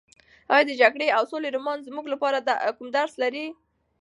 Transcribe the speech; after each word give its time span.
ایا 0.53 0.63
د 0.67 0.71
جګړې 0.81 1.07
او 1.17 1.23
سولې 1.31 1.49
رومان 1.55 1.79
زموږ 1.87 2.05
لپاره 2.13 2.37
کوم 2.77 2.87
درس 2.97 3.13
لري؟ 3.23 3.45